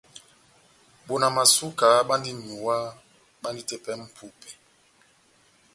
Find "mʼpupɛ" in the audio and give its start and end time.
4.01-4.49